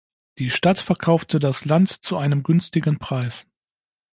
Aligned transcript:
Die 0.39 0.49
Stadt 0.49 0.79
verkaufte 0.79 1.37
das 1.37 1.63
Land 1.65 1.89
zu 1.89 2.17
einem 2.17 2.41
günstigen 2.41 2.97
Preis. 2.97 3.45